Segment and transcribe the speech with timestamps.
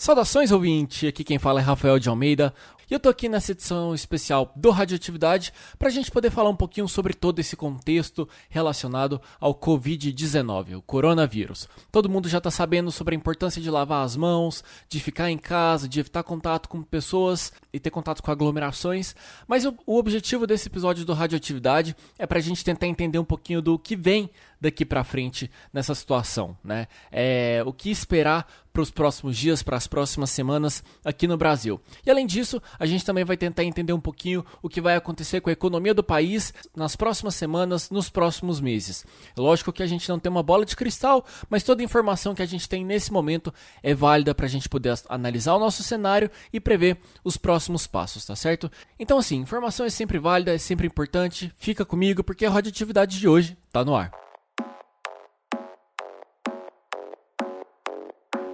[0.00, 2.54] Saudações ouvinte, aqui quem fala é Rafael de Almeida.
[2.90, 6.56] E eu tô aqui nessa edição especial do Radioatividade para a gente poder falar um
[6.56, 11.68] pouquinho sobre todo esse contexto relacionado ao Covid-19, o coronavírus.
[11.92, 15.36] Todo mundo já está sabendo sobre a importância de lavar as mãos, de ficar em
[15.36, 19.14] casa, de evitar contato com pessoas e ter contato com aglomerações.
[19.46, 23.24] Mas o, o objetivo desse episódio do Radioatividade é para a gente tentar entender um
[23.24, 26.88] pouquinho do que vem daqui para frente nessa situação, né?
[27.12, 31.80] É, o que esperar para os próximos dias, para as próximas semanas aqui no Brasil.
[32.06, 35.40] E além disso, a gente também vai tentar entender um pouquinho o que vai acontecer
[35.40, 39.04] com a economia do país nas próximas semanas, nos próximos meses.
[39.36, 42.34] É lógico que a gente não tem uma bola de cristal, mas toda a informação
[42.34, 45.82] que a gente tem nesse momento é válida para a gente poder analisar o nosso
[45.82, 48.70] cenário e prever os próximos passos, tá certo?
[48.98, 51.52] Então, assim, informação é sempre válida, é sempre importante.
[51.56, 54.27] Fica comigo porque a radioatividade de hoje está no ar.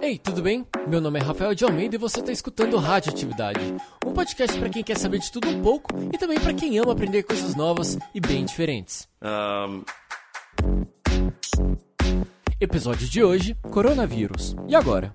[0.05, 0.63] Ei, tudo bem?
[0.87, 3.59] Meu nome é Rafael de Almeida e você está escutando Radioatividade,
[4.05, 6.91] um podcast para quem quer saber de tudo um pouco e também para quem ama
[6.91, 9.09] aprender coisas novas e bem diferentes.
[9.19, 9.83] Um...
[12.61, 14.55] Episódio de hoje: Coronavírus.
[14.67, 15.11] E agora?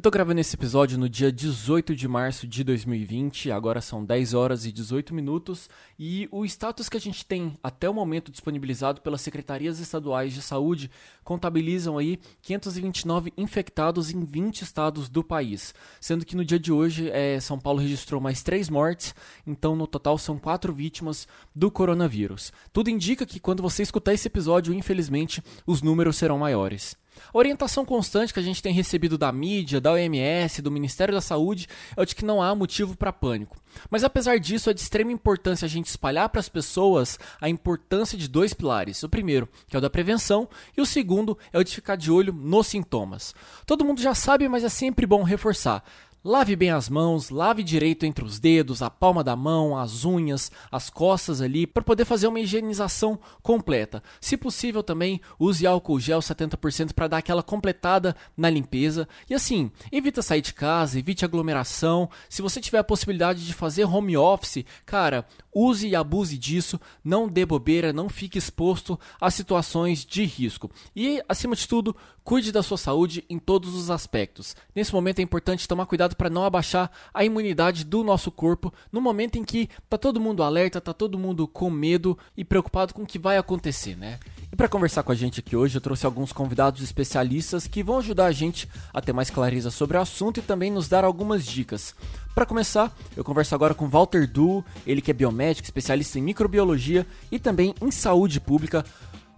[0.00, 4.32] Eu tô gravando esse episódio no dia 18 de março de 2020, agora são 10
[4.32, 9.02] horas e 18 minutos, e o status que a gente tem até o momento disponibilizado
[9.02, 10.90] pelas secretarias estaduais de saúde
[11.22, 17.10] contabilizam aí 529 infectados em 20 estados do país, sendo que no dia de hoje
[17.10, 19.14] é, São Paulo registrou mais 3 mortes,
[19.46, 22.54] então no total são 4 vítimas do coronavírus.
[22.72, 26.96] Tudo indica que quando você escutar esse episódio, infelizmente, os números serão maiores.
[27.32, 31.20] A orientação constante que a gente tem recebido da mídia, da OMS, do Ministério da
[31.20, 33.56] Saúde é de que não há motivo para pânico.
[33.88, 38.18] Mas apesar disso, é de extrema importância a gente espalhar para as pessoas a importância
[38.18, 39.02] de dois pilares.
[39.02, 42.10] O primeiro, que é o da prevenção, e o segundo é o de ficar de
[42.10, 43.34] olho nos sintomas.
[43.66, 45.84] Todo mundo já sabe, mas é sempre bom reforçar.
[46.22, 50.52] Lave bem as mãos, lave direito entre os dedos, a palma da mão, as unhas,
[50.70, 54.02] as costas ali, para poder fazer uma higienização completa.
[54.20, 59.08] Se possível também, use álcool gel 70% para dar aquela completada na limpeza.
[59.30, 62.10] E assim, evita sair de casa, evite aglomeração.
[62.28, 65.24] Se você tiver a possibilidade de fazer home office, cara,
[65.54, 70.70] use e abuse disso, não dê bobeira, não fique exposto a situações de risco.
[70.94, 74.56] E, acima de tudo, cuide da sua saúde em todos os aspectos.
[74.74, 79.00] Nesse momento é importante tomar cuidado para não abaixar a imunidade do nosso corpo no
[79.00, 83.02] momento em que tá todo mundo alerta, tá todo mundo com medo e preocupado com
[83.02, 84.18] o que vai acontecer, né?
[84.52, 87.98] E para conversar com a gente aqui hoje, eu trouxe alguns convidados especialistas que vão
[87.98, 91.46] ajudar a gente a ter mais clareza sobre o assunto e também nos dar algumas
[91.46, 91.94] dicas.
[92.34, 97.06] Para começar, eu converso agora com Walter Du, ele que é biomédico, especialista em microbiologia
[97.30, 98.84] e também em saúde pública.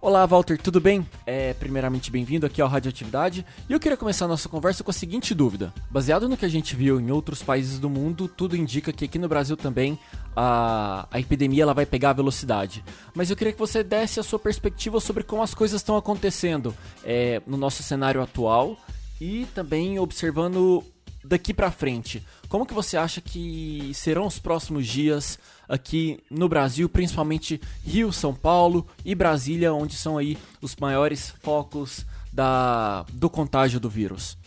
[0.03, 1.07] Olá, Walter, tudo bem?
[1.25, 3.45] É, primeiramente, bem-vindo aqui ao Radioatividade.
[3.69, 5.73] E eu queria começar a nossa conversa com a seguinte dúvida.
[5.89, 9.17] Baseado no que a gente viu em outros países do mundo, tudo indica que aqui
[9.17, 9.97] no Brasil também
[10.35, 12.83] a, a epidemia ela vai pegar a velocidade.
[13.15, 16.75] Mas eu queria que você desse a sua perspectiva sobre como as coisas estão acontecendo
[17.05, 18.75] é, no nosso cenário atual
[19.21, 20.83] e também observando
[21.23, 22.23] daqui para frente.
[22.49, 28.33] Como que você acha que serão os próximos dias aqui no Brasil, principalmente Rio, São
[28.33, 34.37] Paulo e Brasília, onde são aí os maiores focos da, do contágio do vírus?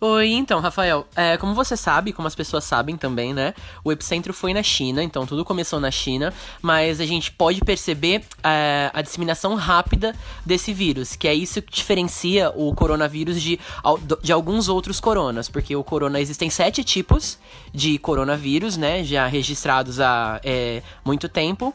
[0.00, 3.52] Oi, então, Rafael, é, como você sabe, como as pessoas sabem também, né?
[3.82, 6.32] O epicentro foi na China, então tudo começou na China,
[6.62, 10.14] mas a gente pode perceber é, a disseminação rápida
[10.46, 13.58] desse vírus, que é isso que diferencia o coronavírus de,
[14.22, 17.36] de alguns outros coronas, porque o corona existem sete tipos
[17.74, 19.02] de coronavírus, né?
[19.02, 21.74] Já registrados há é, muito tempo.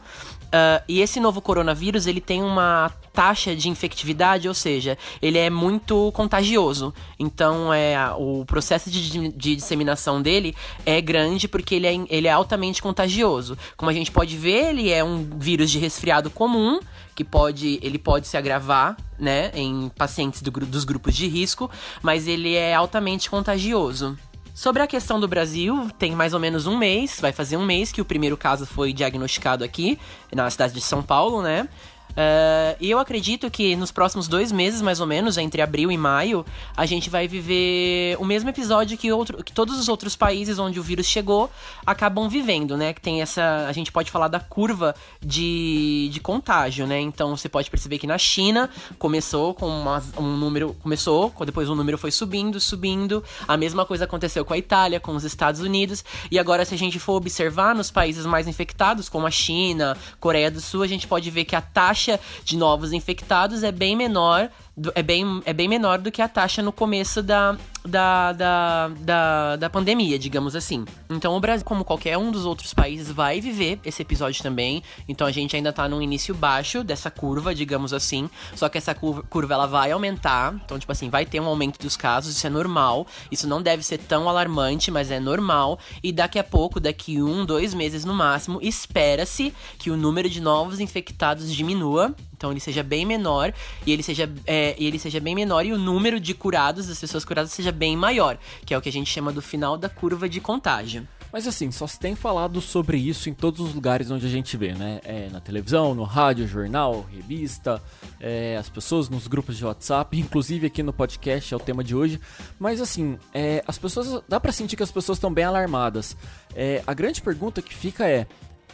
[0.54, 5.50] Uh, e esse novo coronavírus, ele tem uma taxa de infectividade, ou seja, ele é
[5.50, 6.94] muito contagioso.
[7.18, 10.54] Então, é, o processo de, de disseminação dele
[10.86, 13.58] é grande porque ele é, ele é altamente contagioso.
[13.76, 16.78] Como a gente pode ver, ele é um vírus de resfriado comum,
[17.16, 21.68] que pode, ele pode se agravar, né, em pacientes do, dos grupos de risco,
[22.00, 24.16] mas ele é altamente contagioso.
[24.54, 27.90] Sobre a questão do Brasil, tem mais ou menos um mês, vai fazer um mês
[27.90, 29.98] que o primeiro caso foi diagnosticado aqui,
[30.32, 31.68] na cidade de São Paulo, né?
[32.14, 35.96] Uh, e eu acredito que nos próximos dois meses, mais ou menos, entre abril e
[35.96, 36.46] maio,
[36.76, 40.78] a gente vai viver o mesmo episódio que, outro, que todos os outros países onde
[40.78, 41.50] o vírus chegou
[41.84, 42.92] acabam vivendo, né?
[42.92, 43.66] Que tem essa.
[43.68, 47.00] A gente pode falar da curva de, de contágio, né?
[47.00, 50.74] Então você pode perceber que na China começou com uma, um número.
[50.82, 53.24] Começou, depois o número foi subindo, subindo.
[53.48, 56.04] A mesma coisa aconteceu com a Itália, com os Estados Unidos.
[56.30, 60.50] E agora, se a gente for observar nos países mais infectados, como a China, Coreia
[60.50, 63.96] do Sul, a gente pode ver que a taxa taxa de novos infectados é bem
[63.96, 64.50] menor
[64.94, 69.56] é bem, é bem menor do que a taxa no começo da, da, da, da,
[69.56, 70.84] da, pandemia, digamos assim.
[71.08, 74.82] Então o Brasil, como qualquer um dos outros países, vai viver esse episódio também.
[75.08, 78.28] Então a gente ainda tá num início baixo dessa curva, digamos assim.
[78.56, 80.54] Só que essa curva ela vai aumentar.
[80.64, 83.06] Então, tipo assim, vai ter um aumento dos casos, isso é normal.
[83.30, 85.78] Isso não deve ser tão alarmante, mas é normal.
[86.02, 90.40] E daqui a pouco, daqui um, dois meses no máximo, espera-se que o número de
[90.40, 92.14] novos infectados diminua.
[92.44, 93.54] Então ele seja bem menor
[93.86, 97.24] e ele seja, é, ele seja bem menor e o número de curados, das pessoas
[97.24, 98.36] curadas, seja bem maior,
[98.66, 101.08] que é o que a gente chama do final da curva de contágio.
[101.32, 104.58] Mas assim, só se tem falado sobre isso em todos os lugares onde a gente
[104.58, 105.00] vê, né?
[105.04, 107.82] É, na televisão, no rádio, jornal, revista,
[108.20, 111.96] é, as pessoas nos grupos de WhatsApp, inclusive aqui no podcast é o tema de
[111.96, 112.20] hoje.
[112.58, 114.22] Mas assim, é, as pessoas.
[114.28, 116.14] dá pra sentir que as pessoas estão bem alarmadas.
[116.54, 118.26] É, a grande pergunta que fica é: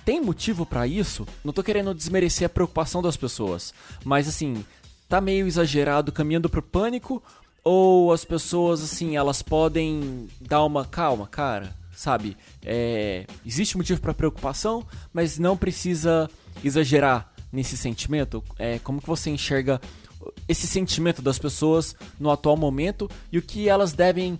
[0.04, 1.26] tem motivo para isso?
[1.44, 3.72] Não tô querendo desmerecer a preocupação das pessoas,
[4.04, 4.64] mas assim,
[5.08, 7.22] tá meio exagerado caminhando pro pânico
[7.62, 12.36] ou as pessoas assim, elas podem dar uma calma, cara, sabe?
[12.64, 16.28] É, existe motivo para preocupação, mas não precisa
[16.64, 18.42] exagerar nesse sentimento.
[18.58, 19.80] É, como que você enxerga
[20.48, 24.38] esse sentimento das pessoas no atual momento e o que elas devem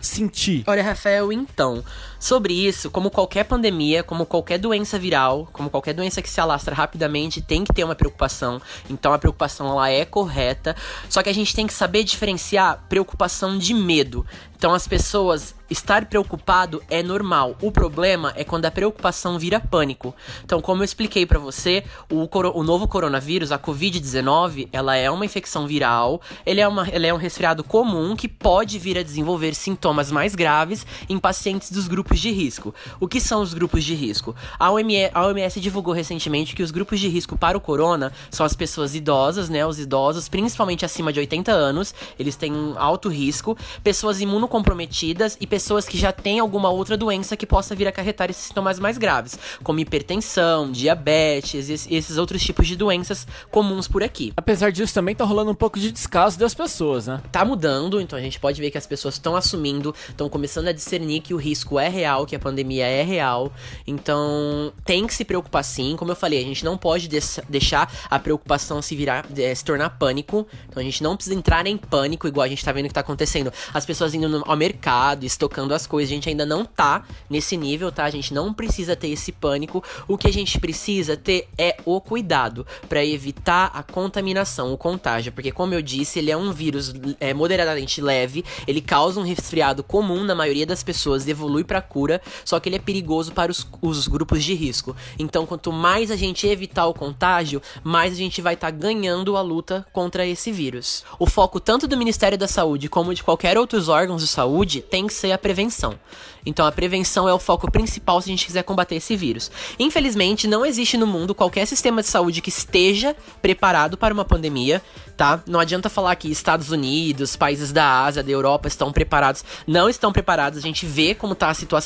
[0.00, 0.64] sentir?
[0.66, 1.84] Olha, Rafael, então,
[2.22, 6.72] sobre isso, como qualquer pandemia, como qualquer doença viral, como qualquer doença que se alastra
[6.72, 8.62] rapidamente, tem que ter uma preocupação.
[8.88, 10.76] Então a preocupação ela é correta,
[11.08, 14.24] só que a gente tem que saber diferenciar preocupação de medo.
[14.56, 17.56] Então as pessoas estar preocupado é normal.
[17.60, 20.14] O problema é quando a preocupação vira pânico.
[20.44, 25.24] Então, como eu expliquei para você, o, o, novo coronavírus, a COVID-19, ela é uma
[25.24, 29.54] infecção viral, ele é, uma, ele é um resfriado comum que pode vir a desenvolver
[29.54, 32.74] sintomas mais graves em pacientes dos grupos de risco.
[32.98, 34.34] O que são os grupos de risco?
[34.58, 38.46] A OMS, a OMS divulgou recentemente que os grupos de risco para o corona são
[38.46, 39.66] as pessoas idosas, né?
[39.66, 45.36] Os idosos, principalmente acima de 80 anos, eles têm um alto risco, pessoas imunocompetentes comprometidas
[45.40, 48.78] e pessoas que já têm alguma outra doença que possa vir a acarretar esses sintomas
[48.78, 54.32] mais graves, como hipertensão, diabetes e esses outros tipos de doenças comuns por aqui.
[54.36, 57.20] Apesar disso, também tá rolando um pouco de descaso das pessoas, né?
[57.32, 60.72] Tá mudando, então a gente pode ver que as pessoas estão assumindo, estão começando a
[60.72, 63.52] discernir que o risco é real, que a pandemia é real.
[63.86, 65.96] Então, tem que se preocupar sim.
[65.96, 67.08] Como eu falei, a gente não pode
[67.48, 70.46] deixar a preocupação se virar, é, se tornar pânico.
[70.68, 73.00] Então a gente não precisa entrar em pânico, igual a gente tá vendo que tá
[73.00, 73.52] acontecendo.
[73.72, 76.10] As pessoas indo ao mercado, estocando as coisas.
[76.10, 78.04] A gente ainda não tá nesse nível, tá?
[78.04, 79.82] A gente não precisa ter esse pânico.
[80.06, 85.32] O que a gente precisa ter é o cuidado para evitar a contaminação, o contágio,
[85.32, 89.82] porque como eu disse, ele é um vírus é, moderadamente leve, ele causa um resfriado
[89.82, 93.66] comum na maioria das pessoas, evolui para cura, só que ele é perigoso para os,
[93.80, 94.96] os grupos de risco.
[95.18, 99.36] Então, quanto mais a gente evitar o contágio, mais a gente vai estar tá ganhando
[99.36, 101.04] a luta contra esse vírus.
[101.18, 105.14] O foco tanto do Ministério da Saúde como de qualquer outros órgãos saúde tem que
[105.14, 105.98] ser a prevenção.
[106.44, 109.50] Então a prevenção é o foco principal se a gente quiser combater esse vírus.
[109.78, 114.82] Infelizmente, não existe no mundo qualquer sistema de saúde que esteja preparado para uma pandemia,
[115.16, 115.40] tá?
[115.46, 119.44] Não adianta falar que Estados Unidos, países da Ásia, da Europa estão preparados.
[119.66, 121.81] Não estão preparados, a gente vê como está a situação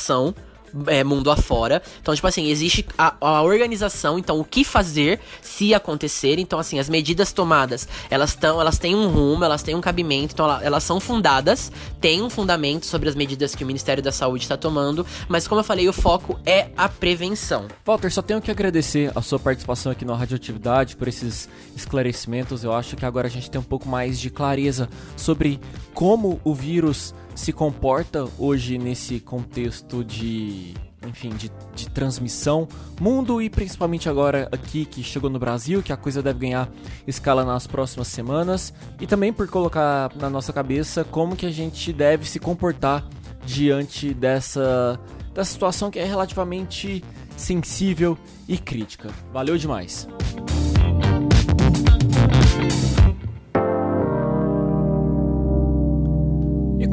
[0.87, 1.81] é, mundo afora.
[2.01, 6.39] Então, tipo assim, existe a, a, organização, então o que fazer se acontecer.
[6.39, 10.33] Então, assim, as medidas tomadas, elas estão, elas têm um rumo, elas têm um cabimento,
[10.33, 14.11] então elas, elas são fundadas, tem um fundamento sobre as medidas que o Ministério da
[14.11, 17.67] Saúde está tomando, mas como eu falei, o foco é a prevenção.
[17.85, 22.63] Walter, só tenho que agradecer a sua participação aqui no Radioatividade por esses esclarecimentos.
[22.63, 25.59] Eu acho que agora a gente tem um pouco mais de clareza sobre
[25.93, 30.73] como o vírus se comporta hoje nesse contexto de
[31.05, 32.67] enfim, de, de, transmissão
[32.99, 36.67] mundo e principalmente agora aqui que chegou no Brasil, que a coisa deve ganhar
[37.05, 41.93] escala nas próximas semanas e também por colocar na nossa cabeça como que a gente
[41.93, 43.07] deve se comportar
[43.45, 44.99] diante dessa,
[45.33, 47.03] dessa situação que é relativamente
[47.37, 48.17] sensível
[48.47, 49.09] e crítica.
[49.31, 50.07] Valeu demais!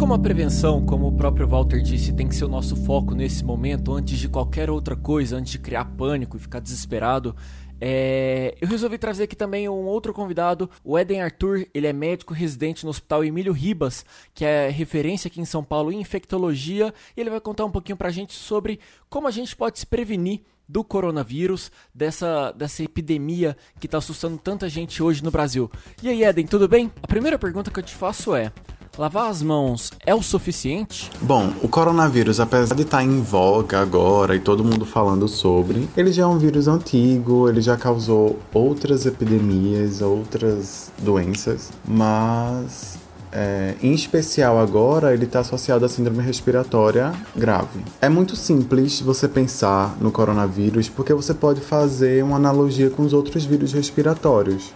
[0.05, 3.43] Como a prevenção, como o próprio Walter disse, tem que ser o nosso foco nesse
[3.43, 7.35] momento, antes de qualquer outra coisa, antes de criar pânico e ficar desesperado,
[7.81, 8.55] é...
[8.61, 11.67] eu resolvi trazer aqui também um outro convidado, o Eden Arthur.
[11.73, 15.91] Ele é médico residente no Hospital Emílio Ribas, que é referência aqui em São Paulo
[15.91, 19.79] em infectologia, e ele vai contar um pouquinho pra gente sobre como a gente pode
[19.79, 25.71] se prevenir do coronavírus, dessa, dessa epidemia que está assustando tanta gente hoje no Brasil.
[26.03, 26.93] E aí, Eden, tudo bem?
[27.03, 28.53] A primeira pergunta que eu te faço é:
[28.99, 31.11] lavar as mãos é o suficiente?
[31.21, 36.13] Bom, o coronavírus, apesar de estar em voga agora e todo mundo falando sobre, ele
[36.13, 42.99] já é um vírus antigo, ele já causou outras epidemias, outras doenças, mas
[43.37, 47.81] é, em especial agora, ele está associado à síndrome respiratória grave.
[48.01, 53.13] É muito simples você pensar no coronavírus porque você pode fazer uma analogia com os
[53.13, 54.73] outros vírus respiratórios.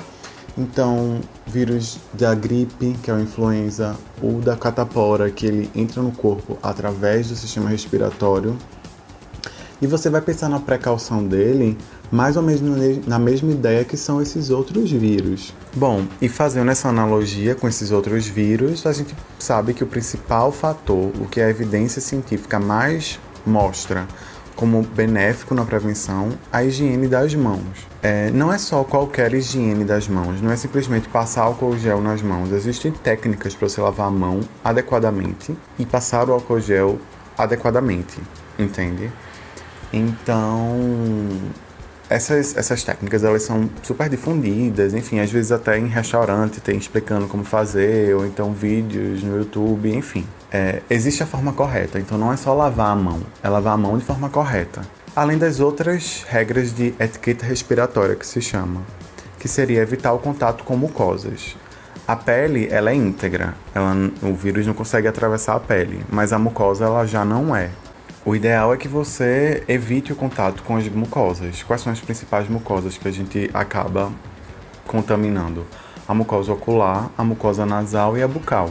[0.59, 6.11] Então, vírus da gripe, que é a influenza, ou da catapora, que ele entra no
[6.11, 8.59] corpo através do sistema respiratório.
[9.81, 11.79] E você vai pensar na precaução dele
[12.11, 15.55] mais ou menos na mesma ideia que são esses outros vírus.
[15.77, 20.50] Bom, e fazendo essa analogia com esses outros vírus, a gente sabe que o principal
[20.50, 24.09] fator, o que a evidência científica mais mostra
[24.59, 27.87] como benéfico na prevenção, a higiene das mãos.
[28.03, 32.21] É, não é só qualquer higiene das mãos, não é simplesmente passar álcool gel nas
[32.23, 32.50] mãos.
[32.50, 36.99] Existem técnicas para você lavar a mão adequadamente e passar o álcool gel
[37.38, 38.21] adequadamente,
[38.59, 39.12] entende?
[39.93, 40.77] Então,
[42.11, 47.29] essas, essas técnicas elas são super difundidas, enfim, às vezes até em restaurante tem explicando
[47.29, 50.27] como fazer, ou então vídeos no YouTube, enfim.
[50.50, 53.76] É, existe a forma correta, então não é só lavar a mão, é lavar a
[53.76, 54.81] mão de forma correta.
[55.14, 58.83] Além das outras regras de etiqueta respiratória que se chama,
[59.38, 61.57] que seria evitar o contato com mucosas.
[62.07, 66.38] A pele ela é íntegra, ela, o vírus não consegue atravessar a pele, mas a
[66.38, 67.71] mucosa ela já não é.
[68.25, 71.62] O ideal é que você evite o contato com as mucosas.
[71.62, 74.11] Quais são as principais mucosas que a gente acaba
[74.87, 75.67] contaminando?
[76.07, 78.71] A mucosa ocular, a mucosa nasal e a bucal.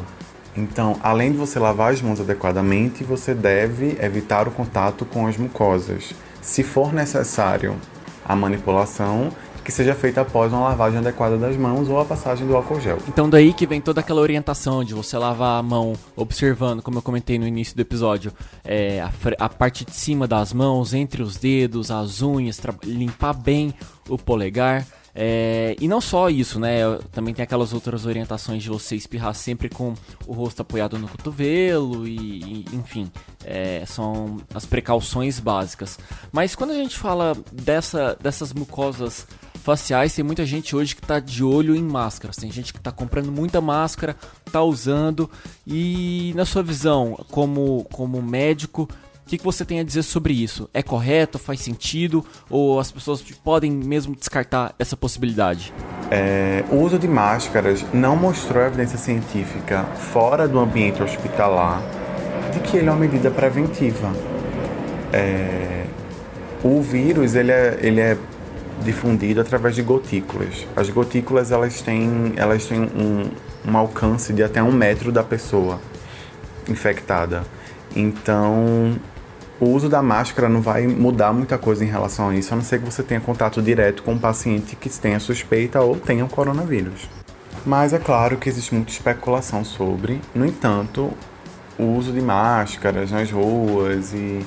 [0.58, 5.38] Então, além de você lavar as mãos adequadamente, você deve evitar o contato com as
[5.38, 6.14] mucosas.
[6.42, 7.76] Se for necessário
[8.26, 9.32] a manipulação,
[9.68, 13.00] que seja feita após uma lavagem adequada das mãos ou a passagem do álcool gel.
[13.06, 17.02] Então daí que vem toda aquela orientação de você lavar a mão observando, como eu
[17.02, 18.32] comentei no início do episódio,
[18.64, 23.74] é, a, a parte de cima das mãos, entre os dedos, as unhas, limpar bem
[24.08, 24.86] o polegar.
[25.20, 26.82] É, e não só isso, né?
[27.12, 29.96] Também tem aquelas outras orientações de você espirrar sempre com
[30.28, 33.12] o rosto apoiado no cotovelo e, e enfim,
[33.44, 35.98] é, são as precauções básicas.
[36.32, 41.20] Mas quando a gente fala dessa, dessas mucosas faciais, tem muita gente hoje que está
[41.20, 42.36] de olho em máscaras.
[42.36, 45.28] Tem gente que está comprando muita máscara, está usando.
[45.66, 48.88] E na sua visão, como, como médico,
[49.28, 50.70] o que, que você tem a dizer sobre isso?
[50.74, 51.38] É correto?
[51.38, 52.26] Faz sentido?
[52.50, 55.74] Ou as pessoas podem mesmo descartar essa possibilidade?
[56.10, 61.82] É, o uso de máscaras não mostrou evidência científica fora do ambiente hospitalar
[62.54, 64.14] de que ele é uma medida preventiva.
[65.12, 65.84] É,
[66.64, 68.18] o vírus ele é, ele é
[68.82, 70.66] difundido através de gotículas.
[70.74, 73.30] As gotículas elas têm, elas têm um,
[73.70, 75.82] um alcance de até um metro da pessoa
[76.70, 77.44] infectada.
[77.94, 78.96] Então,
[79.60, 82.64] o uso da máscara não vai mudar muita coisa em relação a isso, a não
[82.64, 86.30] ser que você tenha contato direto com um paciente que tenha suspeita ou tenha o
[86.30, 87.10] coronavírus.
[87.66, 90.22] Mas é claro que existe muita especulação sobre.
[90.34, 91.12] No entanto,
[91.78, 94.46] o uso de máscaras nas ruas e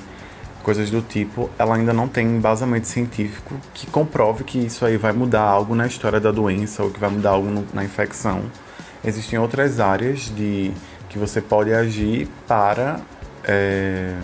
[0.63, 5.13] coisas do tipo, ela ainda não tem embasamento científico que comprove que isso aí vai
[5.13, 8.43] mudar algo na história da doença ou que vai mudar algo no, na infecção.
[9.05, 10.73] Existem outras áreas de
[11.09, 13.01] que você pode agir para
[13.45, 14.15] é,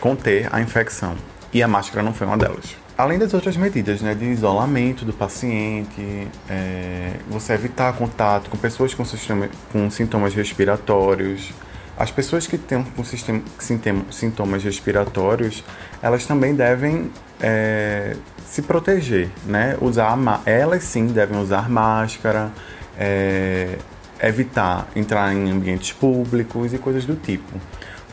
[0.00, 1.14] conter a infecção
[1.52, 2.76] e a máscara não foi uma delas.
[2.96, 8.92] Além das outras medidas né, de isolamento do paciente, é, você evitar contato com pessoas
[8.92, 11.52] com, sistema, com sintomas respiratórios,
[12.00, 15.62] as pessoas que têm com sistema, sintomas respiratórios,
[16.02, 18.16] elas também devem é,
[18.46, 19.76] se proteger, né?
[19.80, 22.50] Usar elas sim devem usar máscara,
[22.98, 23.76] é,
[24.22, 27.60] evitar entrar em ambientes públicos e coisas do tipo.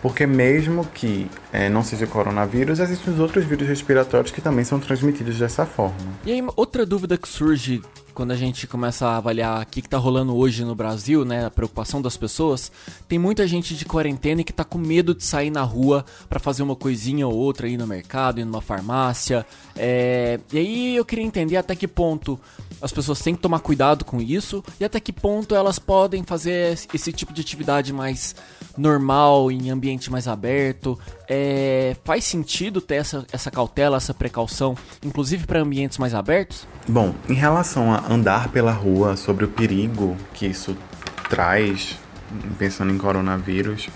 [0.01, 4.79] Porque mesmo que é, não seja coronavírus, existem os outros vírus respiratórios que também são
[4.79, 5.95] transmitidos dessa forma.
[6.25, 7.81] E aí, outra dúvida que surge
[8.17, 11.51] quando a gente começa a avaliar o que está rolando hoje no Brasil, né, a
[11.51, 12.71] preocupação das pessoas,
[13.07, 16.63] tem muita gente de quarentena que está com medo de sair na rua para fazer
[16.63, 19.45] uma coisinha ou outra aí no mercado, ir numa farmácia.
[19.75, 20.39] É...
[20.51, 22.39] E aí eu queria entender até que ponto
[22.81, 26.75] as pessoas têm que tomar cuidado com isso e até que ponto elas podem fazer
[26.91, 28.35] esse tipo de atividade mais
[28.75, 30.97] normal, em ambiente mais aberto.
[31.29, 31.95] É...
[32.03, 36.67] Faz sentido ter essa, essa cautela, essa precaução, inclusive para ambientes mais abertos?
[36.87, 40.77] Bom, em relação a andar pela rua, sobre o perigo que isso
[41.29, 41.97] traz,
[42.57, 43.89] pensando em coronavírus,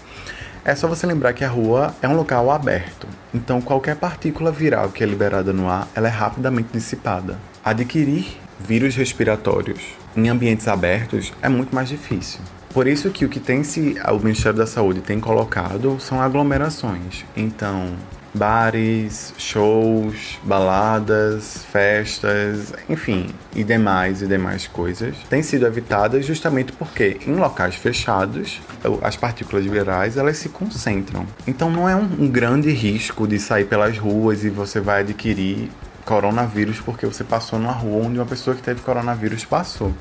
[0.63, 3.07] é só você lembrar que a rua é um local aberto.
[3.33, 7.39] Então qualquer partícula viral que é liberada no ar, ela é rapidamente dissipada.
[7.63, 9.81] Adquirir vírus respiratórios
[10.15, 12.41] em ambientes abertos é muito mais difícil.
[12.73, 17.25] Por isso que o que tem se o Ministério da Saúde tem colocado são aglomerações.
[17.35, 17.95] Então,
[18.33, 27.19] bares, shows, baladas, festas, enfim, e demais e demais coisas, têm sido evitadas justamente porque
[27.27, 28.61] em locais fechados
[29.01, 31.25] as partículas virais elas se concentram.
[31.45, 35.69] Então não é um, um grande risco de sair pelas ruas e você vai adquirir
[36.05, 39.93] coronavírus porque você passou numa rua onde uma pessoa que teve coronavírus passou.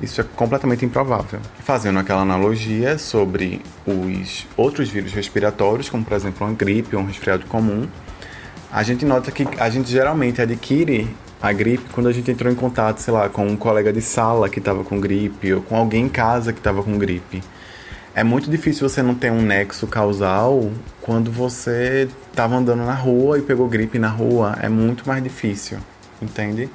[0.00, 1.40] Isso é completamente improvável.
[1.60, 7.06] Fazendo aquela analogia sobre os outros vírus respiratórios, como por exemplo uma gripe ou um
[7.06, 7.88] resfriado comum,
[8.70, 11.08] a gente nota que a gente geralmente adquire
[11.40, 14.48] a gripe quando a gente entrou em contato, sei lá, com um colega de sala
[14.48, 17.42] que estava com gripe ou com alguém em casa que estava com gripe.
[18.14, 23.38] É muito difícil você não ter um nexo causal quando você estava andando na rua
[23.38, 24.58] e pegou gripe na rua.
[24.60, 25.78] É muito mais difícil,
[26.20, 26.68] entende?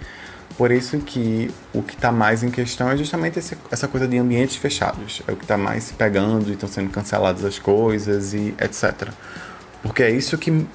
[0.57, 4.17] Por isso que o que está mais em questão é justamente esse, essa coisa de
[4.17, 5.21] ambientes fechados.
[5.27, 9.09] É o que está mais se pegando e estão sendo canceladas as coisas e etc.
[9.81, 10.65] Porque é isso que,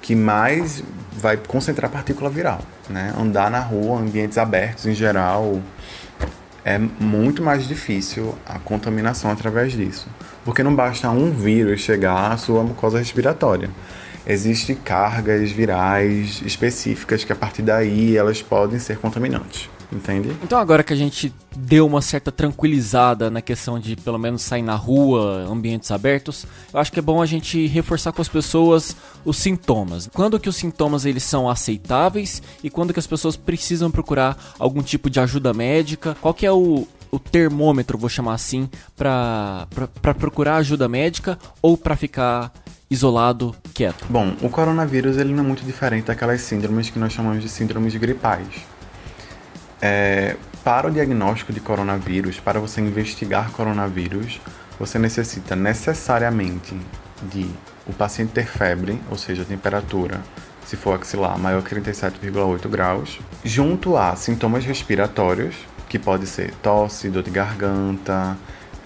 [0.00, 2.60] que mais vai concentrar partícula viral.
[2.88, 3.12] Né?
[3.18, 5.60] Andar na rua, ambientes abertos em geral,
[6.64, 10.06] é muito mais difícil a contaminação através disso.
[10.44, 13.68] Porque não basta um vírus chegar à sua mucosa respiratória
[14.26, 19.68] existem cargas virais específicas que a partir daí elas podem ser contaminantes.
[19.92, 20.34] Entende?
[20.42, 24.62] Então agora que a gente deu uma certa tranquilizada na questão de pelo menos sair
[24.62, 28.96] na rua, ambientes abertos, eu acho que é bom a gente reforçar com as pessoas
[29.24, 30.08] os sintomas.
[30.12, 34.82] Quando que os sintomas eles são aceitáveis e quando que as pessoas precisam procurar algum
[34.82, 36.16] tipo de ajuda médica?
[36.20, 39.68] Qual que é o, o termômetro, vou chamar assim, para
[40.18, 42.52] procurar ajuda médica ou para ficar
[42.94, 44.06] isolado, quieto?
[44.08, 47.94] Bom, o coronavírus ele não é muito diferente daquelas síndromes que nós chamamos de síndromes
[47.96, 48.48] gripais.
[49.82, 54.40] É, para o diagnóstico de coronavírus, para você investigar coronavírus,
[54.78, 56.74] você necessita necessariamente
[57.30, 57.50] de
[57.86, 60.22] o paciente ter febre, ou seja, temperatura,
[60.64, 65.54] se for axilar, maior que 37,8 graus, junto a sintomas respiratórios,
[65.88, 68.36] que pode ser tosse, dor de garganta,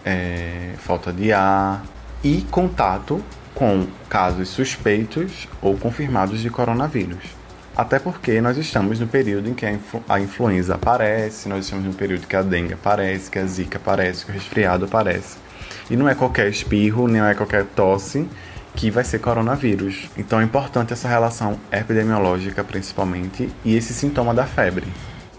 [0.05, 1.85] é, falta de ar,
[2.25, 3.23] e contato
[3.59, 7.25] com casos suspeitos ou confirmados de coronavírus.
[7.77, 11.85] Até porque nós estamos no período em que a, influ a influenza aparece, nós estamos
[11.85, 15.39] no período que a dengue aparece, que a zika aparece, que o resfriado aparece.
[15.91, 18.29] E não é qualquer espirro, nem é qualquer tosse
[18.77, 20.09] que vai ser coronavírus.
[20.17, 24.87] Então é importante essa relação epidemiológica, principalmente, e esse sintoma da febre.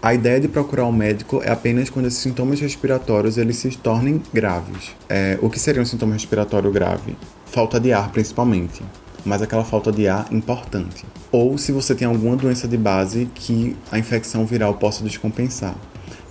[0.02, 4.22] A ideia de procurar um médico é apenas quando esses sintomas respiratórios eles se tornem
[4.32, 4.94] graves.
[5.08, 7.16] É, o que seria um sintoma respiratório grave?
[7.50, 8.82] Falta de ar principalmente,
[9.24, 11.04] mas aquela falta de ar importante.
[11.32, 15.74] Ou se você tem alguma doença de base que a infecção viral possa descompensar.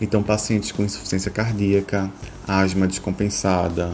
[0.01, 2.10] Então, pacientes com insuficiência cardíaca,
[2.47, 3.91] asma descompensada,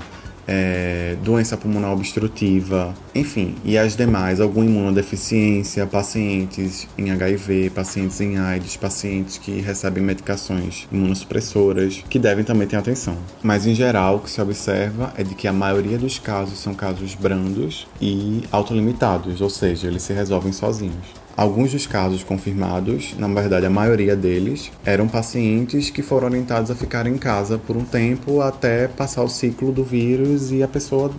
[0.47, 8.37] é, doença pulmonar obstrutiva, enfim, e as demais, alguma imunodeficiência, pacientes em HIV, pacientes em
[8.37, 13.17] AIDS, pacientes que recebem medicações imunossupressoras, que devem também ter atenção.
[13.41, 16.73] Mas em geral, o que se observa é de que a maioria dos casos são
[16.73, 21.24] casos brandos e autolimitados, ou seja, eles se resolvem sozinhos.
[21.37, 26.75] Alguns dos casos confirmados, na verdade a maioria deles, eram pacientes que foram orientados a
[26.75, 31.11] ficar em casa por um tempo até passar o ciclo do vírus e a pessoa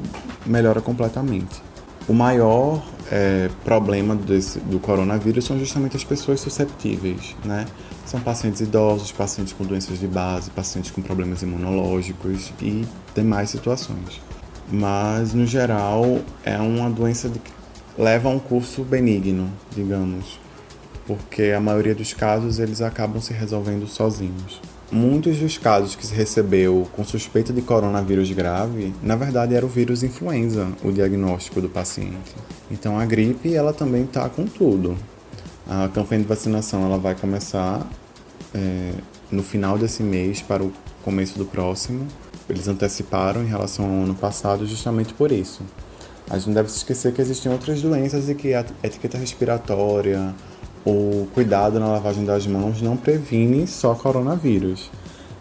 [0.47, 1.63] melhora completamente.
[2.09, 7.67] O maior é, problema desse, do coronavírus são justamente as pessoas susceptíveis, né?
[8.07, 14.21] São pacientes idosos, pacientes com doenças de base, pacientes com problemas imunológicos e demais situações.
[14.71, 17.41] Mas, no geral, é uma doença de,
[17.99, 20.39] leva a um curso benigno, digamos,
[21.07, 24.61] porque a maioria dos casos eles acabam se resolvendo sozinhos.
[24.91, 29.69] Muitos dos casos que se recebeu com suspeita de coronavírus grave, na verdade era o
[29.69, 32.35] vírus influenza, o diagnóstico do paciente.
[32.71, 34.97] Então a gripe ela também está com tudo.
[35.69, 37.85] A campanha de vacinação ela vai começar
[38.55, 38.93] é,
[39.31, 42.07] no final desse mês para o começo do próximo.
[42.49, 45.63] Eles anteciparam em relação ao ano passado justamente por isso.
[46.29, 50.35] A gente não deve se esquecer que existem outras doenças e que a etiqueta respiratória,
[50.85, 54.91] o cuidado na lavagem das mãos não previne só coronavírus.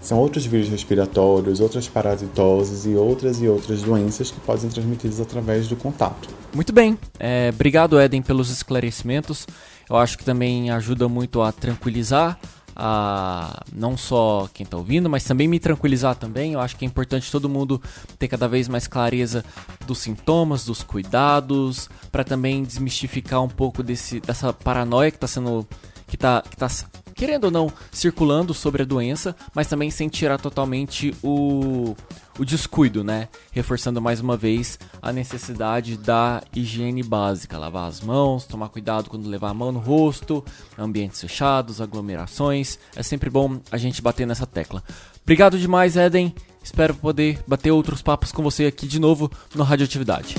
[0.02, 5.19] São outros vírus respiratórios, outras parasitoses e outras e outras doenças que podem ser transmitidas
[5.19, 6.30] através do contato.
[6.54, 6.95] Muito bem.
[7.19, 9.48] É, obrigado, Eden, pelos esclarecimentos.
[9.89, 12.39] Eu acho que também ajuda muito a tranquilizar
[12.75, 16.53] a não só quem está ouvindo, mas também me tranquilizar também.
[16.53, 17.81] Eu acho que é importante todo mundo
[18.19, 19.45] ter cada vez mais clareza
[19.88, 25.65] dos sintomas, dos cuidados, para também desmistificar um pouco desse, dessa paranoia que está sendo
[26.07, 26.67] que está que tá
[27.15, 31.95] querendo ou não circulando sobre a doença, mas também sem tirar totalmente o
[32.38, 33.28] o descuido, né?
[33.52, 39.30] Reforçando mais uma vez a necessidade da higiene básica, lavar as mãos, tomar cuidado quando
[39.30, 40.43] levar a mão no rosto,
[40.78, 42.78] ambientes fechados, aglomerações.
[42.95, 44.84] É sempre bom a gente bater nessa tecla.
[45.24, 46.34] Obrigado demais, Eden.
[46.63, 50.36] Espero poder bater outros papos com você aqui de novo no Radioatividade.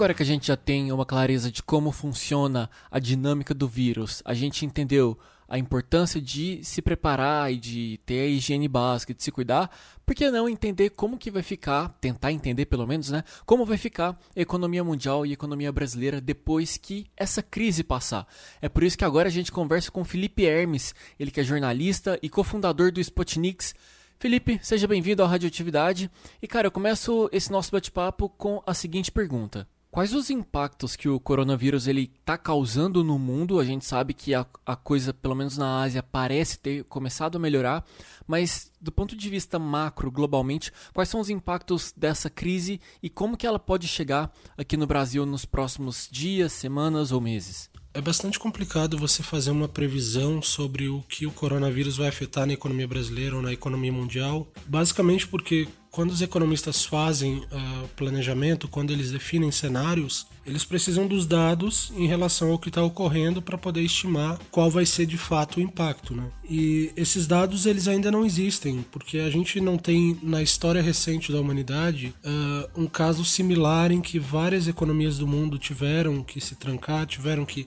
[0.00, 4.22] Agora que a gente já tem uma clareza de como funciona a dinâmica do vírus,
[4.24, 9.22] a gente entendeu a importância de se preparar e de ter a higiene básica, de
[9.22, 9.70] se cuidar,
[10.06, 13.76] por que não entender como que vai ficar, tentar entender pelo menos, né, como vai
[13.76, 18.26] ficar a economia mundial e a economia brasileira depois que essa crise passar.
[18.62, 22.18] É por isso que agora a gente conversa com Felipe Hermes, ele que é jornalista
[22.22, 23.74] e cofundador do Spotniks.
[24.18, 26.10] Felipe, seja bem-vindo à Radioatividade.
[26.40, 31.08] E cara, eu começo esse nosso bate-papo com a seguinte pergunta: Quais os impactos que
[31.08, 33.58] o coronavírus ele está causando no mundo?
[33.58, 37.40] A gente sabe que a, a, coisa, pelo menos na Ásia, parece ter começado a
[37.40, 37.84] melhorar,
[38.24, 43.36] mas do ponto de vista macro, globalmente, quais são os impactos dessa crise e como
[43.36, 47.68] que ela pode chegar aqui no Brasil nos próximos dias, semanas ou meses?
[47.92, 52.52] É bastante complicado você fazer uma previsão sobre o que o coronavírus vai afetar na
[52.52, 58.92] economia brasileira ou na economia mundial, basicamente porque quando os economistas fazem uh, planejamento, quando
[58.92, 63.82] eles definem cenários, eles precisam dos dados em relação ao que está ocorrendo para poder
[63.82, 66.14] estimar qual vai ser de fato o impacto.
[66.14, 66.30] Né?
[66.48, 71.32] E esses dados eles ainda não existem, porque a gente não tem na história recente
[71.32, 76.54] da humanidade uh, um caso similar em que várias economias do mundo tiveram que se
[76.54, 77.66] trancar, tiveram que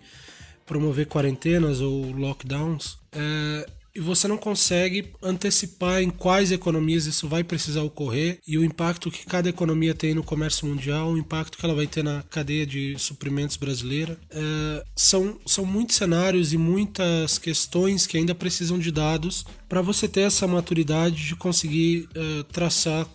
[0.65, 2.93] promover quarentenas ou lockdowns.
[3.13, 8.63] Uh, e você não consegue antecipar em quais economias isso vai precisar ocorrer e o
[8.63, 12.23] impacto que cada economia tem no comércio mundial, o impacto que ela vai ter na
[12.23, 14.17] cadeia de suprimentos brasileira.
[14.31, 20.07] É, são, são muitos cenários e muitas questões que ainda precisam de dados para você
[20.07, 23.07] ter essa maturidade de conseguir é, traçar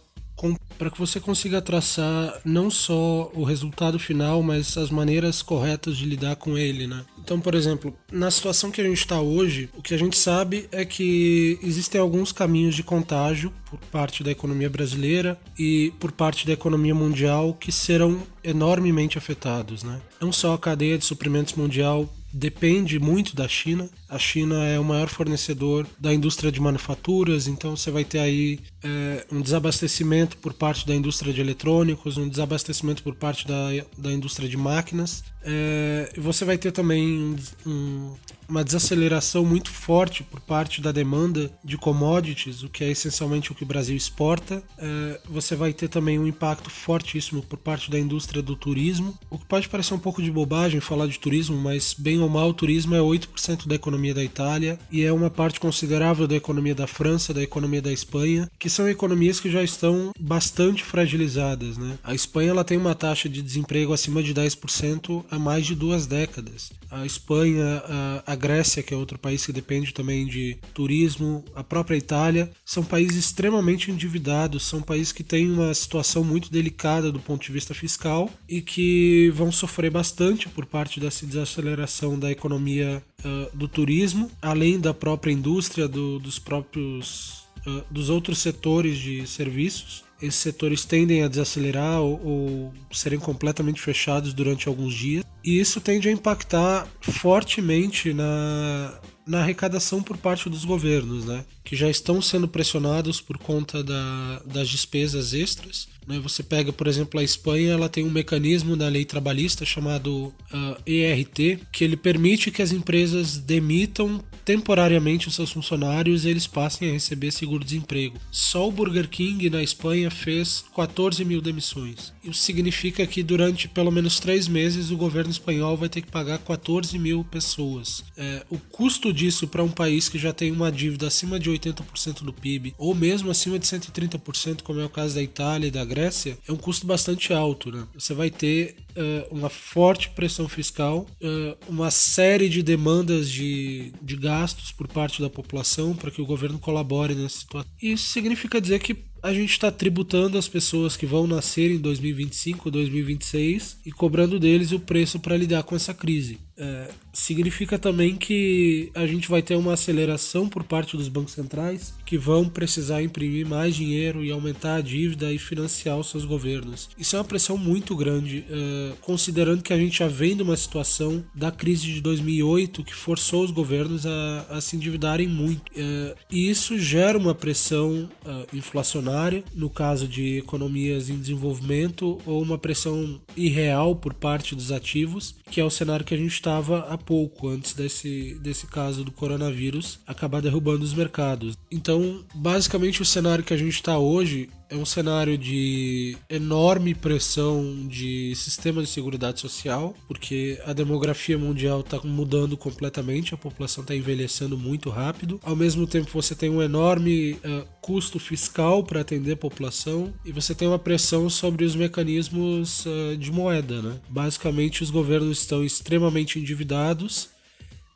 [0.78, 6.04] para que você consiga traçar não só o resultado final, mas as maneiras corretas de
[6.04, 7.04] lidar com ele, né?
[7.18, 10.68] Então, por exemplo, na situação que a gente está hoje, o que a gente sabe
[10.70, 16.46] é que existem alguns caminhos de contágio por parte da economia brasileira e por parte
[16.46, 20.00] da economia mundial que serão enormemente afetados, né?
[20.20, 23.88] Não só a cadeia de suprimentos mundial depende muito da China.
[24.08, 28.58] A China é o maior fornecedor da indústria de manufaturas, então você vai ter aí
[28.82, 34.12] é, um desabastecimento por parte da indústria de eletrônicos, um desabastecimento por parte da, da
[34.12, 35.22] indústria de máquinas.
[35.42, 38.14] É, e você vai ter também um,
[38.48, 43.54] uma desaceleração muito forte por parte da demanda de commodities, o que é essencialmente o
[43.54, 44.62] que o Brasil exporta.
[44.78, 49.38] É, você vai ter também um impacto fortíssimo por parte da indústria do turismo, o
[49.38, 52.54] que pode parecer um pouco de bobagem falar de turismo, mas bem ou mal o
[52.54, 56.86] turismo é 8% da economia da Itália e é uma parte considerável da economia da
[56.86, 61.76] França, da economia da Espanha, que são economias que já estão bastante fragilizadas.
[61.76, 61.98] Né?
[62.04, 66.06] A Espanha ela tem uma taxa de desemprego acima de 10% há mais de duas
[66.06, 66.70] décadas.
[66.90, 71.62] A Espanha, a, a Grécia, que é outro país que depende também de turismo, a
[71.62, 77.20] própria Itália, são países extremamente endividados, são países que têm uma situação muito delicada do
[77.20, 83.02] ponto de vista fiscal e que vão sofrer bastante por parte dessa desaceleração da economia
[83.24, 89.26] uh, do turismo, além da própria indústria, do, dos próprios uh, dos outros setores de
[89.26, 95.24] serviços esses setores tendem a desacelerar ou, ou, serem completamente fechados durante alguns dias.
[95.48, 101.42] E isso tende a impactar fortemente na, na arrecadação por parte dos governos, né?
[101.62, 105.86] que já estão sendo pressionados por conta da, das despesas extras.
[106.06, 106.18] Né?
[106.20, 110.34] Você pega, por exemplo, a Espanha, ela tem um mecanismo na lei trabalhista chamado uh,
[110.50, 116.46] ah, ERT, que ele permite que as empresas demitam temporariamente os seus funcionários e eles
[116.46, 118.16] passem a receber seguro-desemprego.
[118.30, 122.14] Só o Burger King na Espanha fez 14 mil demissões.
[122.24, 126.38] Isso significa que durante pelo menos três meses o governo espanhol vai ter que pagar
[126.38, 128.04] 14 mil pessoas.
[128.16, 132.22] É, o custo disso para um país que já tem uma dívida acima de 80%
[132.22, 135.84] do PIB, ou mesmo acima de 130%, como é o caso da Itália e da
[135.84, 137.70] Grécia, é um custo bastante alto.
[137.70, 137.86] Né?
[137.94, 144.16] Você vai ter uh, uma forte pressão fiscal, uh, uma série de demandas de, de
[144.16, 147.70] gastos por parte da população para que o governo colabore nessa situação.
[147.80, 152.70] Isso significa dizer que a gente está tributando as pessoas que vão nascer em 2025,
[152.70, 156.38] 2026 e cobrando deles o preço para lidar com essa crise.
[156.58, 161.94] É, significa também que a gente vai ter uma aceleração por parte dos bancos centrais
[162.04, 166.88] que vão precisar imprimir mais dinheiro e aumentar a dívida e financiar os seus governos.
[166.98, 170.56] Isso é uma pressão muito grande, é, considerando que a gente já vem de uma
[170.56, 175.62] situação da crise de 2008 que forçou os governos a, a se endividarem muito.
[175.76, 182.42] É, e isso gera uma pressão é, inflacionária, no caso de economias em desenvolvimento, ou
[182.42, 186.47] uma pressão irreal por parte dos ativos, que é o cenário que a gente está
[186.48, 191.56] estava há pouco, antes desse, desse caso do coronavírus acabar derrubando os mercados.
[191.70, 197.86] Então, basicamente, o cenário que a gente está hoje é um cenário de enorme pressão
[197.88, 203.94] de sistema de seguridade social, porque a demografia mundial está mudando completamente, a população está
[203.94, 205.40] envelhecendo muito rápido.
[205.42, 210.32] Ao mesmo tempo, você tem um enorme uh, custo fiscal para atender a população e
[210.32, 213.80] você tem uma pressão sobre os mecanismos uh, de moeda.
[213.80, 213.98] Né?
[214.08, 217.30] Basicamente, os governos estão extremamente endividados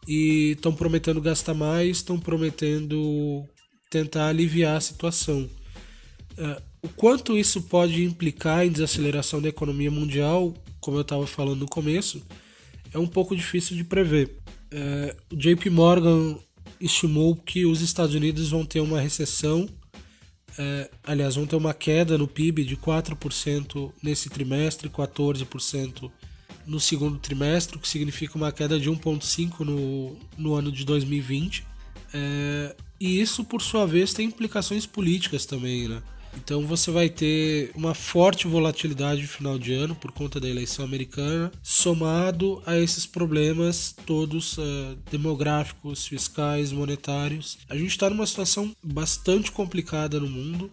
[0.08, 3.44] e estão prometendo gastar mais, estão prometendo
[3.90, 5.48] tentar aliviar a situação.
[6.32, 11.60] Uh, o quanto isso pode implicar em desaceleração da economia mundial, como eu estava falando
[11.60, 12.22] no começo,
[12.92, 14.36] é um pouco difícil de prever.
[14.72, 16.38] Uh, o JP Morgan
[16.80, 22.18] estimou que os Estados Unidos vão ter uma recessão, uh, aliás, vão ter uma queda
[22.18, 26.10] no PIB de 4% nesse trimestre, 14%
[26.66, 31.64] no segundo trimestre, o que significa uma queda de 1,5% no, no ano de 2020.
[32.14, 36.02] É, e isso, por sua vez, tem implicações políticas também, né?
[36.36, 40.84] Então você vai ter uma forte volatilidade no final de ano por conta da eleição
[40.84, 47.58] americana, somado a esses problemas todos uh, demográficos, fiscais, monetários.
[47.68, 50.70] A gente está numa situação bastante complicada no mundo.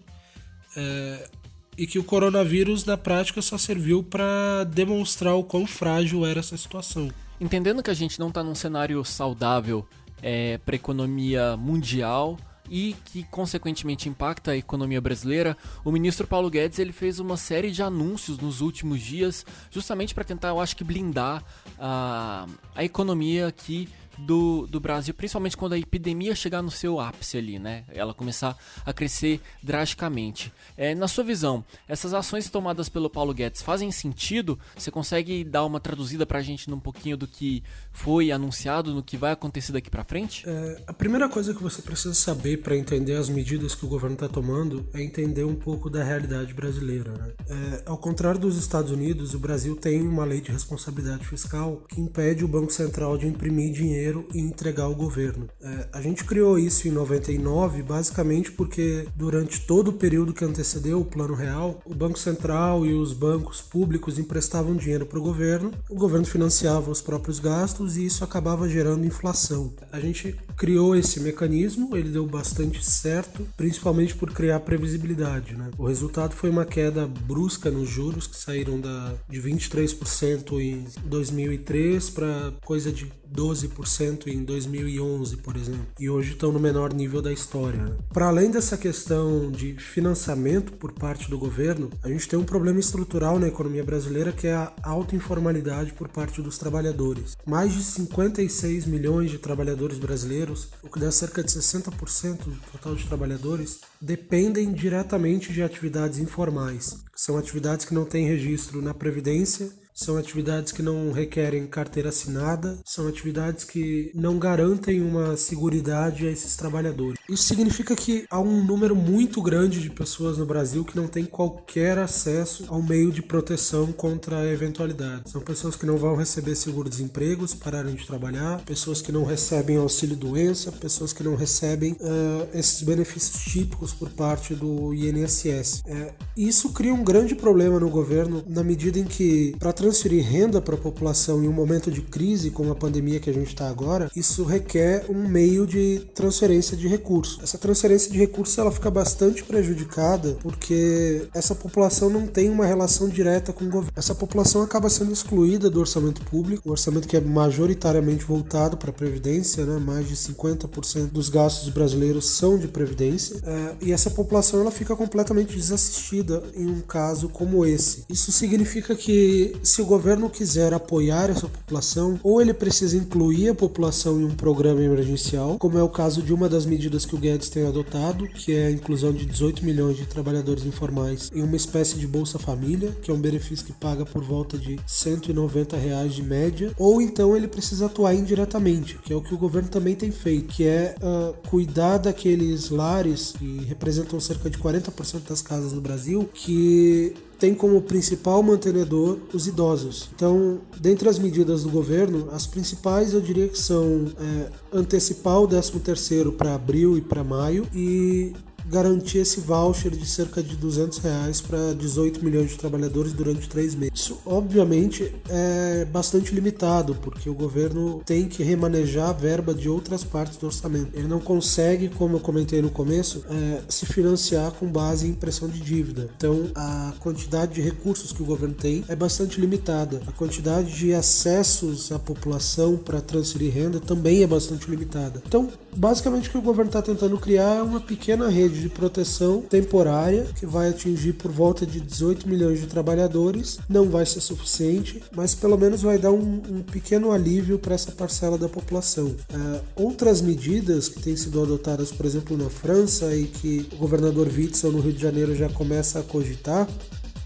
[0.77, 1.39] Uh,
[1.77, 6.57] e que o coronavírus na prática só serviu para demonstrar o quão frágil era essa
[6.57, 7.09] situação.
[7.39, 9.87] Entendendo que a gente não está num cenário saudável
[10.21, 12.37] é, para a economia mundial
[12.69, 17.71] e que consequentemente impacta a economia brasileira, o ministro Paulo Guedes ele fez uma série
[17.71, 21.43] de anúncios nos últimos dias, justamente para tentar, eu acho que blindar
[21.79, 23.89] a, a economia aqui
[24.25, 27.83] do, do Brasil, principalmente quando a epidemia chegar no seu ápice ali, né?
[27.89, 30.51] Ela começar a crescer drasticamente.
[30.77, 34.59] É, na sua visão, essas ações tomadas pelo Paulo Guedes fazem sentido?
[34.75, 39.17] Você consegue dar uma traduzida pra gente num pouquinho do que foi anunciado, no que
[39.17, 40.43] vai acontecer daqui para frente?
[40.47, 44.15] É, a primeira coisa que você precisa saber para entender as medidas que o governo
[44.15, 47.11] está tomando é entender um pouco da realidade brasileira.
[47.11, 47.31] Né?
[47.47, 52.01] É, ao contrário dos Estados Unidos, o Brasil tem uma lei de responsabilidade fiscal que
[52.01, 55.47] impede o Banco Central de imprimir dinheiro dinheiro e entregar ao governo.
[55.61, 60.99] É, a gente criou isso em 99 basicamente porque durante todo o período que antecedeu
[60.99, 65.71] o Plano Real, o Banco Central e os bancos públicos emprestavam dinheiro para o governo,
[65.89, 69.73] o governo financiava os próprios gastos e isso acabava gerando inflação.
[69.91, 75.55] A gente criou esse mecanismo, ele deu bastante certo, principalmente por criar previsibilidade.
[75.55, 75.69] Né?
[75.77, 82.09] O resultado foi uma queda brusca nos juros que saíram da, de 23% em 2003
[82.09, 87.33] para coisa de 12% em 2011, por exemplo, e hoje estão no menor nível da
[87.33, 87.97] história.
[88.13, 92.79] Para além dessa questão de financiamento por parte do governo, a gente tem um problema
[92.79, 97.35] estrutural na economia brasileira que é a alta informalidade por parte dos trabalhadores.
[97.45, 102.95] Mais de 56 milhões de trabalhadores brasileiros, o que dá cerca de 60% do total
[102.95, 108.93] de trabalhadores, dependem diretamente de atividades informais, que são atividades que não têm registro na
[108.93, 116.25] Previdência são atividades que não requerem carteira assinada, são atividades que não garantem uma seguridade
[116.25, 117.19] a esses trabalhadores.
[117.27, 121.25] Isso significa que há um número muito grande de pessoas no Brasil que não tem
[121.25, 125.29] qualquer acesso ao meio de proteção contra a eventualidade.
[125.29, 129.75] São pessoas que não vão receber seguro-desemprego se pararem de trabalhar, pessoas que não recebem
[129.77, 135.83] auxílio-doença, pessoas que não recebem uh, esses benefícios típicos por parte do INSS.
[135.85, 140.61] É, isso cria um grande problema no governo na medida em que, para transferir renda
[140.61, 143.67] para a população em um momento de crise como a pandemia que a gente está
[143.67, 147.39] agora, isso requer um meio de transferência de recursos.
[147.41, 153.09] Essa transferência de recursos ela fica bastante prejudicada porque essa população não tem uma relação
[153.09, 153.91] direta com o governo.
[153.95, 158.91] Essa população acaba sendo excluída do orçamento público, o orçamento que é majoritariamente voltado para
[158.91, 159.79] a previdência, né?
[159.79, 164.95] mais de 50% dos gastos brasileiros são de previdência, é, e essa população ela fica
[164.95, 168.03] completamente desassistida em um caso como esse.
[168.07, 173.47] Isso significa que se se o governo quiser apoiar essa população, ou ele precisa incluir
[173.47, 177.15] a população em um programa emergencial, como é o caso de uma das medidas que
[177.15, 181.41] o Guedes tem adotado, que é a inclusão de 18 milhões de trabalhadores informais em
[181.41, 185.77] uma espécie de Bolsa Família, que é um benefício que paga por volta de 190
[185.77, 189.69] reais de média, ou então ele precisa atuar indiretamente, que é o que o governo
[189.69, 195.41] também tem feito, que é uh, cuidar daqueles lares que representam cerca de 40% das
[195.41, 200.09] casas no Brasil, que tem como principal mantenedor os idosos.
[200.13, 205.47] Então, dentre as medidas do governo, as principais eu diria que são é, antecipar o
[205.47, 208.33] 13 terceiro para abril e para maio e
[208.69, 213.75] garantir esse voucher de cerca de 200 reais para 18 milhões de trabalhadores durante três
[213.75, 213.91] meses.
[213.93, 220.03] Isso, obviamente, é bastante limitado, porque o governo tem que remanejar a verba de outras
[220.03, 220.91] partes do orçamento.
[220.93, 225.47] Ele não consegue, como eu comentei no começo, é, se financiar com base em impressão
[225.47, 226.09] de dívida.
[226.15, 230.01] Então, a quantidade de recursos que o governo tem é bastante limitada.
[230.07, 235.21] A quantidade de acessos à população para transferir renda também é bastante limitada.
[235.25, 239.41] Então, basicamente, o que o governo está tentando criar é uma pequena rede de proteção
[239.41, 243.59] temporária que vai atingir por volta de 18 milhões de trabalhadores.
[243.67, 247.91] Não vai ser suficiente, mas pelo menos vai dar um, um pequeno alívio para essa
[247.91, 249.07] parcela da população.
[249.07, 254.27] Uh, outras medidas que têm sido adotadas, por exemplo, na França e que o governador
[254.27, 256.67] Witzel no Rio de Janeiro já começa a cogitar,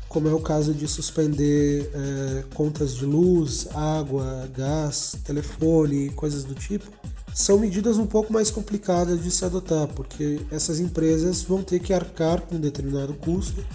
[0.08, 6.54] como é o caso de suspender é, contas de luz, água, gás, telefone, coisas do
[6.54, 6.86] tipo,
[7.34, 11.92] são medidas um pouco mais complicadas de se adotar, porque essas empresas vão ter que
[11.92, 13.66] arcar com um determinado custo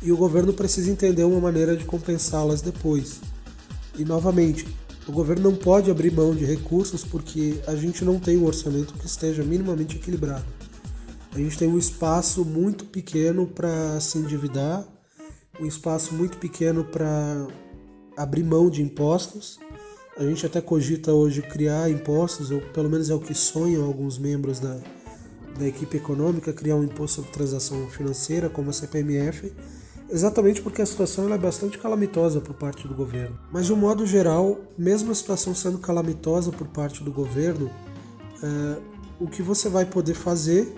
[0.00, 3.20] e o governo precisa entender uma maneira de compensá-las depois.
[3.96, 4.66] E novamente,
[5.06, 8.94] o governo não pode abrir mão de recursos porque a gente não tem um orçamento
[8.94, 10.44] que esteja minimamente equilibrado.
[11.32, 14.86] A gente tem um espaço muito pequeno para se endividar,
[15.60, 17.46] um espaço muito pequeno para
[18.16, 19.58] abrir mão de impostos
[20.16, 24.18] a gente até cogita hoje criar impostos, ou pelo menos é o que sonham alguns
[24.18, 24.78] membros da,
[25.58, 29.52] da equipe econômica, criar um imposto sobre transação financeira, como a CPMF,
[30.08, 33.38] exatamente porque a situação é bastante calamitosa por parte do governo.
[33.50, 37.70] Mas de um modo geral, mesmo a situação sendo calamitosa por parte do governo,
[38.42, 38.80] é,
[39.18, 40.72] o que você vai poder fazer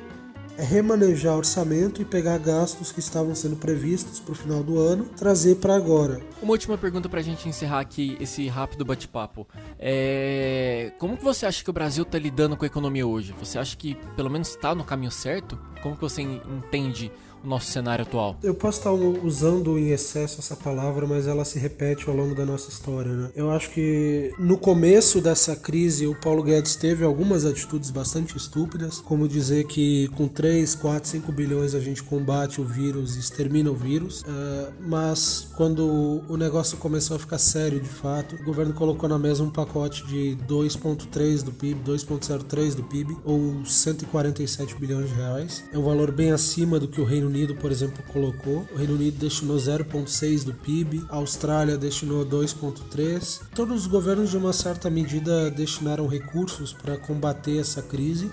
[0.58, 5.04] é remanejar orçamento e pegar gastos que estavam sendo previstos para o final do ano,
[5.16, 6.20] trazer para agora.
[6.42, 9.46] Uma última pergunta para a gente encerrar aqui esse rápido bate-papo.
[9.78, 10.92] É...
[10.98, 13.34] Como que você acha que o Brasil está lidando com a economia hoje?
[13.38, 15.58] Você acha que pelo menos está no caminho certo?
[15.82, 17.12] Como que você entende
[17.46, 18.36] nosso cenário atual?
[18.42, 22.44] Eu posso estar usando em excesso essa palavra, mas ela se repete ao longo da
[22.44, 23.12] nossa história.
[23.12, 23.30] Né?
[23.34, 29.00] Eu acho que no começo dessa crise, o Paulo Guedes teve algumas atitudes bastante estúpidas,
[29.00, 33.70] como dizer que com 3, 4, 5 bilhões a gente combate o vírus e extermina
[33.70, 34.22] o vírus.
[34.22, 39.18] Uh, mas quando o negócio começou a ficar sério de fato, o governo colocou na
[39.18, 45.64] mesa um pacote de 2,3 do PIB, 2,03 do PIB, ou 147 bilhões de reais.
[45.72, 48.66] É um valor bem acima do que o Reino Unido, por exemplo, colocou.
[48.72, 53.42] O Reino Unido destinou 0,6 do PIB, a Austrália destinou 2,3.
[53.54, 58.30] Todos os governos, de uma certa medida, destinaram recursos para combater essa crise.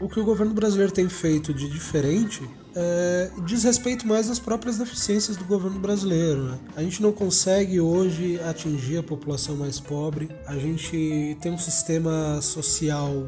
[0.00, 2.42] O que o governo brasileiro tem feito de diferente
[2.76, 6.44] é, diz respeito mais às próprias deficiências do governo brasileiro.
[6.44, 6.58] Né?
[6.76, 12.40] A gente não consegue hoje atingir a população mais pobre, a gente tem um sistema
[12.42, 13.26] social,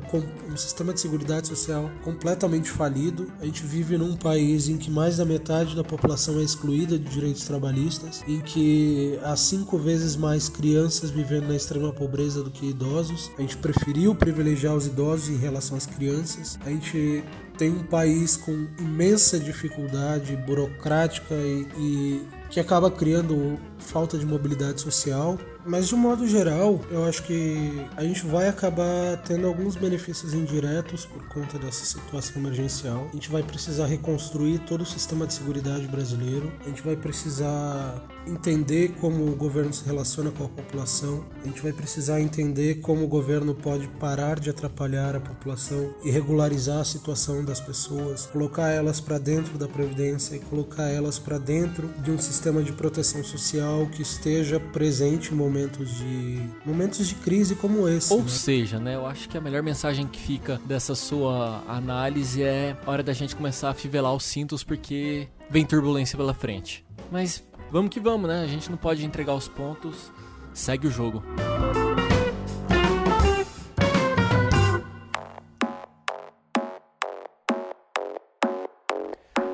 [0.50, 3.30] um sistema de segurança social completamente falido.
[3.40, 7.04] A gente vive num país em que mais da metade da população é excluída de
[7.04, 12.66] direitos trabalhistas, em que há cinco vezes mais crianças vivendo na extrema pobreza do que
[12.70, 13.30] idosos.
[13.38, 16.58] A gente preferiu privilegiar os idosos em relação às crianças.
[16.64, 17.24] A gente
[17.58, 24.80] tem um país com imensa dificuldade burocrática e, e que acaba criando falta de mobilidade
[24.80, 25.38] social.
[25.66, 31.04] Mas de modo geral, eu acho que a gente vai acabar tendo alguns benefícios indiretos
[31.04, 33.06] por conta dessa situação emergencial.
[33.10, 36.50] A gente vai precisar reconstruir todo o sistema de segurança brasileiro.
[36.64, 41.24] A gente vai precisar entender como o governo se relaciona com a população.
[41.42, 46.10] A gente vai precisar entender como o governo pode parar de atrapalhar a população e
[46.10, 51.38] regularizar a situação das pessoas, colocar elas para dentro da previdência e colocar elas para
[51.38, 57.14] dentro de um sistema de proteção social que esteja presente em momentos de momentos de
[57.16, 58.12] crise como esse.
[58.12, 58.28] Ou né?
[58.28, 63.02] seja, né, eu acho que a melhor mensagem que fica dessa sua análise é hora
[63.02, 66.84] da gente começar a fivelar os cintos porque vem turbulência pela frente.
[67.10, 68.42] Mas Vamos que vamos, né?
[68.42, 70.10] A gente não pode entregar os pontos.
[70.54, 71.22] Segue o jogo.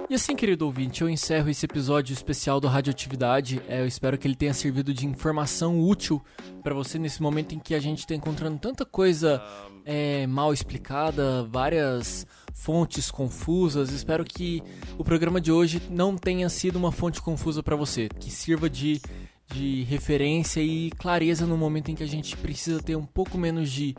[0.08, 3.60] E assim, querido ouvinte, eu encerro esse episódio especial do Radioatividade.
[3.66, 6.22] É, eu espero que ele tenha servido de informação útil
[6.62, 9.42] para você nesse momento em que a gente está encontrando tanta coisa
[9.84, 12.24] é, mal explicada, várias
[12.54, 13.90] fontes confusas.
[13.90, 14.62] Espero que
[14.96, 19.02] o programa de hoje não tenha sido uma fonte confusa para você, que sirva de,
[19.52, 23.70] de referência e clareza no momento em que a gente precisa ter um pouco menos
[23.70, 23.94] de,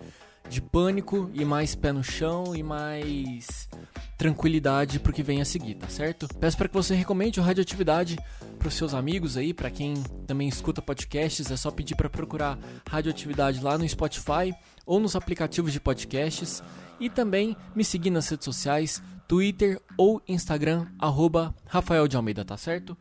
[0.49, 3.69] de pânico e mais pé no chão e mais
[4.17, 6.27] tranquilidade pro que vem a seguir, tá certo?
[6.39, 8.17] Peço para que você recomende o Radioatividade
[8.57, 9.95] para seus amigos aí, para quem
[10.25, 12.57] também escuta podcasts, é só pedir para procurar
[12.89, 16.63] Radioatividade lá no Spotify ou nos aplicativos de podcasts
[16.99, 22.57] e também me seguir nas redes sociais, Twitter ou Instagram, arroba Rafael de Almeida, tá
[22.57, 22.97] certo?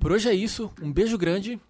[0.00, 1.60] Por hoje é isso, um beijo grande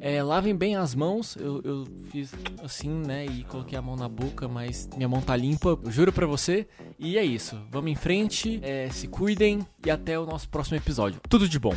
[0.00, 1.36] é, lavem bem as mãos.
[1.36, 2.32] Eu, eu, fiz
[2.62, 3.24] assim, né?
[3.26, 5.78] E coloquei a mão na boca, mas minha mão tá limpa.
[5.82, 6.66] Eu juro pra você.
[6.98, 7.58] E é isso.
[7.70, 8.60] Vamos em frente.
[8.62, 9.66] É, se cuidem.
[9.84, 11.20] E até o nosso próximo episódio.
[11.28, 11.74] Tudo de bom.